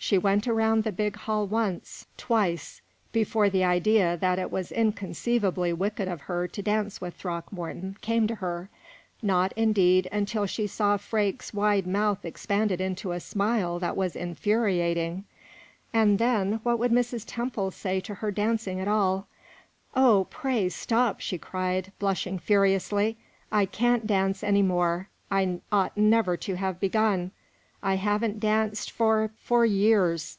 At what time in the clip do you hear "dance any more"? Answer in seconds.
24.06-25.08